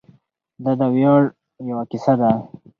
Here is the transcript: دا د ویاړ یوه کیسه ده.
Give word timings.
دا 0.63 0.71
د 0.79 0.81
ویاړ 0.93 1.21
یوه 1.71 1.83
کیسه 1.91 2.13
ده. 2.19 2.31